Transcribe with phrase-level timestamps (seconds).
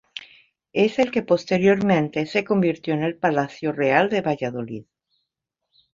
[0.73, 4.85] Es el que posteriormente se convirtió en el Palacio Real de Valladolid.